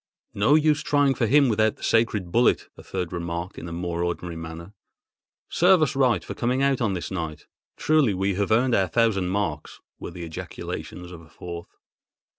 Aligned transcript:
"No 0.33 0.55
use 0.55 0.81
trying 0.81 1.13
for 1.13 1.27
him 1.27 1.47
without 1.47 1.75
the 1.75 1.83
sacred 1.83 2.31
bullet," 2.31 2.69
a 2.75 2.81
third 2.81 3.13
remarked 3.13 3.59
in 3.59 3.67
a 3.69 3.71
more 3.71 4.03
ordinary 4.03 4.35
manner. 4.35 4.73
"Serve 5.47 5.83
us 5.83 5.95
right 5.95 6.23
for 6.25 6.33
coming 6.33 6.63
out 6.63 6.81
on 6.81 6.93
this 6.95 7.11
night! 7.11 7.45
Truly 7.77 8.15
we 8.15 8.33
have 8.33 8.49
earned 8.49 8.73
our 8.73 8.87
thousand 8.87 9.27
marks!" 9.29 9.79
were 9.99 10.09
the 10.09 10.23
ejaculations 10.23 11.11
of 11.11 11.21
a 11.21 11.29
fourth. 11.29 11.69